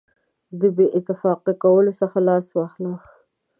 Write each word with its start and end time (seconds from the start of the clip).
د 0.59 0.61
بې 0.75 0.85
اتفاقه 0.97 1.53
کولو 1.63 1.91
څخه 2.01 2.17
لاس 2.27 2.45
واخله. 2.51 2.93